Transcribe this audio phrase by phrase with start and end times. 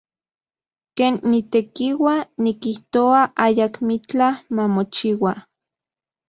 [0.97, 5.33] Ken nitekiua, nikijtoa ayakmitlaj mamochiua.